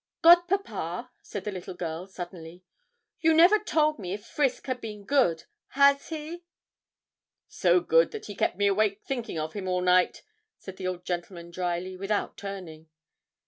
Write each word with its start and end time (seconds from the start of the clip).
'Godpapa,' 0.23 1.11
said 1.21 1.43
the 1.43 1.51
little 1.51 1.75
girl, 1.75 2.07
suddenly, 2.07 2.63
'you 3.19 3.35
never 3.35 3.59
told 3.59 3.99
me 3.99 4.13
if 4.13 4.25
Frisk 4.25 4.65
had 4.65 4.81
been 4.81 5.03
good. 5.05 5.43
Has 5.77 6.09
he?' 6.09 6.43
'So 7.47 7.81
good 7.81 8.09
that 8.09 8.25
he 8.25 8.33
kept 8.33 8.57
me 8.57 8.65
awake 8.65 9.03
thinking 9.03 9.37
of 9.37 9.53
him 9.53 9.67
all 9.67 9.81
night,' 9.81 10.23
said 10.57 10.77
the 10.77 10.87
old 10.87 11.05
gentleman 11.05 11.51
drily, 11.51 11.95
without 11.97 12.35
turning. 12.35 12.89